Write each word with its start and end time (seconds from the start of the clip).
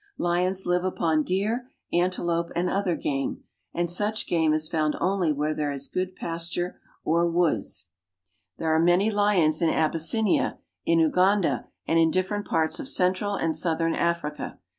Lions 0.17 0.65
live 0.65 0.83
L 0.83 1.21
deer, 1.21 1.69
antelope, 1.93 2.49
and 2.55 2.67
other 2.67 2.95
game, 2.95 3.43
and 3.71 3.87
such 3.87 4.25
game 4.25 4.51
is 4.51 4.67
tnd 4.67 4.97
only 4.99 5.31
where 5.31 5.53
there 5.53 5.71
is 5.71 5.87
good 5.87 6.15
pasture 6.15 6.81
or 7.03 7.29
woods. 7.29 7.85
There 8.57 8.69
i6o 8.69 8.77
^^H 8.77 8.77
are 8.77 8.83
many 8.83 9.11
lions 9.11 9.61
in 9.61 9.69
Abyssinia, 9.69 10.57
in 10.87 10.97
Uganda, 10.97 11.67
and 11.87 11.99
in 11.99 12.09
different 12.09 12.45
^^H 12.45 12.49
parts 12.49 12.79
of 12.79 12.89
central 12.89 13.35
and 13.35 13.55
southern 13.55 13.93
Africa. 13.93 14.57